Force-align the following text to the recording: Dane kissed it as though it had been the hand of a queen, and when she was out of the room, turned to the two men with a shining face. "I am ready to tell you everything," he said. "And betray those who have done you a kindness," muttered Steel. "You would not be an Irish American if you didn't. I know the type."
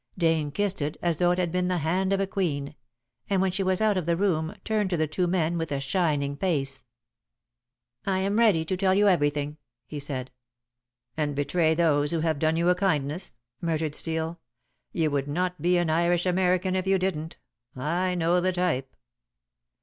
Dane 0.17 0.49
kissed 0.49 0.81
it 0.81 0.97
as 1.03 1.17
though 1.17 1.29
it 1.29 1.37
had 1.37 1.51
been 1.51 1.67
the 1.67 1.77
hand 1.77 2.11
of 2.11 2.19
a 2.19 2.25
queen, 2.25 2.73
and 3.29 3.39
when 3.39 3.51
she 3.51 3.61
was 3.61 3.81
out 3.81 3.97
of 3.97 4.07
the 4.07 4.17
room, 4.17 4.55
turned 4.63 4.89
to 4.89 4.97
the 4.97 5.05
two 5.05 5.27
men 5.27 5.59
with 5.59 5.71
a 5.71 5.79
shining 5.79 6.35
face. 6.35 6.83
"I 8.03 8.17
am 8.17 8.39
ready 8.39 8.65
to 8.65 8.75
tell 8.75 8.95
you 8.95 9.07
everything," 9.07 9.57
he 9.85 9.99
said. 9.99 10.31
"And 11.15 11.35
betray 11.35 11.75
those 11.75 12.13
who 12.13 12.21
have 12.21 12.39
done 12.39 12.57
you 12.57 12.69
a 12.69 12.73
kindness," 12.73 13.35
muttered 13.61 13.93
Steel. 13.93 14.39
"You 14.91 15.11
would 15.11 15.27
not 15.27 15.61
be 15.61 15.77
an 15.77 15.91
Irish 15.91 16.25
American 16.25 16.75
if 16.75 16.87
you 16.87 16.97
didn't. 16.97 17.37
I 17.75 18.15
know 18.15 18.41
the 18.41 18.53
type." 18.53 18.95